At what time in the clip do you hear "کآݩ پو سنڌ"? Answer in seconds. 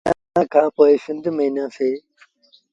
0.53-1.23